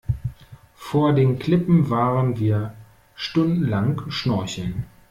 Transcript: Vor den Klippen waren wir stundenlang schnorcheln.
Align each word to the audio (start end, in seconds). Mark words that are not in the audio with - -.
Vor 0.77 1.13
den 1.13 1.37
Klippen 1.37 1.91
waren 1.91 2.39
wir 2.39 2.73
stundenlang 3.13 4.09
schnorcheln. 4.09 4.85